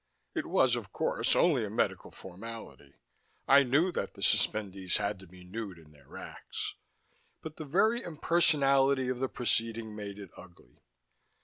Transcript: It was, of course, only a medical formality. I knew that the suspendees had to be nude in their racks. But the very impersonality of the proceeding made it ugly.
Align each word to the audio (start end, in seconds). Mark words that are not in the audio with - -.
It 0.33 0.47
was, 0.47 0.75
of 0.75 0.91
course, 0.91 1.35
only 1.35 1.63
a 1.63 1.69
medical 1.69 2.09
formality. 2.09 2.95
I 3.47 3.61
knew 3.61 3.91
that 3.91 4.15
the 4.15 4.23
suspendees 4.23 4.97
had 4.97 5.19
to 5.19 5.27
be 5.27 5.43
nude 5.45 5.77
in 5.77 5.91
their 5.91 6.07
racks. 6.07 6.73
But 7.43 7.57
the 7.57 7.65
very 7.65 8.01
impersonality 8.01 9.09
of 9.09 9.19
the 9.19 9.29
proceeding 9.29 9.95
made 9.95 10.17
it 10.17 10.31
ugly. 10.35 10.81